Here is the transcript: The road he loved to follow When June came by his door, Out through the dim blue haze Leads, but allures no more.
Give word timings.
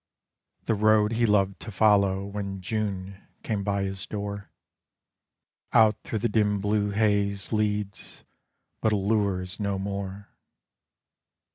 The 0.65 0.73
road 0.73 1.11
he 1.11 1.27
loved 1.27 1.59
to 1.59 1.71
follow 1.71 2.25
When 2.25 2.59
June 2.59 3.21
came 3.43 3.63
by 3.63 3.83
his 3.83 4.07
door, 4.07 4.49
Out 5.73 5.95
through 6.03 6.17
the 6.25 6.27
dim 6.27 6.59
blue 6.59 6.89
haze 6.89 7.53
Leads, 7.53 8.23
but 8.81 8.91
allures 8.93 9.59
no 9.59 9.77
more. 9.77 10.29